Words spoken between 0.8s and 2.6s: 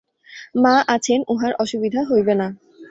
আছেন, উঁহার অসুবিধা হইবে না।